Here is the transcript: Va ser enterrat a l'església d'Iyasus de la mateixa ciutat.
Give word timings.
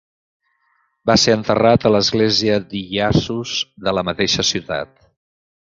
Va 1.09 1.15
ser 1.23 1.35
enterrat 1.39 1.85
a 1.85 1.91
l'església 1.97 2.57
d'Iyasus 2.73 3.55
de 3.89 3.97
la 3.99 4.09
mateixa 4.13 4.49
ciutat. 4.55 4.97